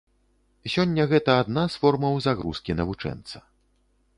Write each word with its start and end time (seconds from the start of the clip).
Сёння 0.75 1.03
гэта 1.11 1.35
адна 1.43 1.65
з 1.73 1.81
формаў 1.83 2.17
загрузкі 2.29 2.71
навучэнца. 2.81 3.37